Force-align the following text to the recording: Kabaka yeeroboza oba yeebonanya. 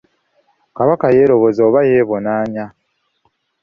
Kabaka 0.75 1.05
yeeroboza 1.15 1.61
oba 1.67 1.81
yeebonanya. 1.89 2.65